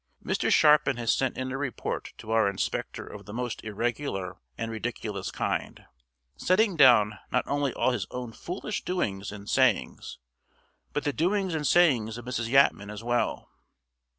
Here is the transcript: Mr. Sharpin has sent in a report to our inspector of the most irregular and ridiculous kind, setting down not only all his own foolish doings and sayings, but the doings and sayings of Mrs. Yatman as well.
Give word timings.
Mr. 0.25 0.49
Sharpin 0.51 0.97
has 0.97 1.13
sent 1.13 1.37
in 1.37 1.51
a 1.51 1.57
report 1.59 2.13
to 2.17 2.31
our 2.31 2.49
inspector 2.49 3.05
of 3.05 3.27
the 3.27 3.33
most 3.35 3.63
irregular 3.63 4.37
and 4.57 4.71
ridiculous 4.71 5.29
kind, 5.29 5.85
setting 6.35 6.75
down 6.75 7.19
not 7.31 7.43
only 7.45 7.71
all 7.75 7.91
his 7.91 8.07
own 8.09 8.33
foolish 8.33 8.83
doings 8.83 9.31
and 9.31 9.47
sayings, 9.47 10.17
but 10.91 11.03
the 11.03 11.13
doings 11.13 11.53
and 11.53 11.67
sayings 11.67 12.17
of 12.17 12.25
Mrs. 12.25 12.49
Yatman 12.49 12.89
as 12.89 13.03
well. 13.03 13.51